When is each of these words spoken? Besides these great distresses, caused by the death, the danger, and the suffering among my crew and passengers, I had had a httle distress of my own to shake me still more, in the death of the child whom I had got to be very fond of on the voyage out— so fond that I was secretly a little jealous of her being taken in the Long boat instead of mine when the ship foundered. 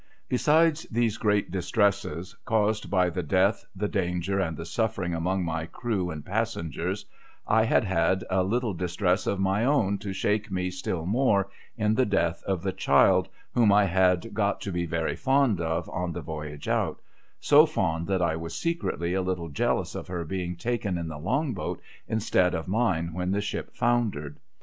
Besides 0.29 0.87
these 0.89 1.19
great 1.19 1.51
distresses, 1.51 2.35
caused 2.43 2.89
by 2.89 3.11
the 3.11 3.21
death, 3.21 3.65
the 3.75 3.87
danger, 3.87 4.39
and 4.39 4.57
the 4.57 4.65
suffering 4.65 5.13
among 5.13 5.45
my 5.45 5.67
crew 5.67 6.09
and 6.09 6.25
passengers, 6.25 7.05
I 7.47 7.65
had 7.65 7.83
had 7.83 8.23
a 8.27 8.37
httle 8.37 8.75
distress 8.75 9.27
of 9.27 9.39
my 9.39 9.63
own 9.63 9.99
to 9.99 10.11
shake 10.11 10.49
me 10.49 10.71
still 10.71 11.05
more, 11.05 11.51
in 11.77 11.93
the 11.93 12.07
death 12.07 12.41
of 12.47 12.63
the 12.63 12.71
child 12.73 13.27
whom 13.53 13.71
I 13.71 13.85
had 13.85 14.33
got 14.33 14.59
to 14.61 14.71
be 14.71 14.87
very 14.87 15.15
fond 15.15 15.61
of 15.61 15.87
on 15.87 16.13
the 16.13 16.21
voyage 16.21 16.67
out— 16.67 16.99
so 17.49 17.67
fond 17.67 18.07
that 18.07 18.23
I 18.23 18.35
was 18.37 18.55
secretly 18.55 19.13
a 19.13 19.21
little 19.21 19.49
jealous 19.49 19.93
of 19.93 20.07
her 20.07 20.25
being 20.25 20.55
taken 20.55 20.97
in 20.97 21.09
the 21.09 21.19
Long 21.19 21.53
boat 21.53 21.79
instead 22.07 22.55
of 22.55 22.67
mine 22.67 23.13
when 23.13 23.29
the 23.29 23.39
ship 23.41 23.75
foundered. 23.75 24.39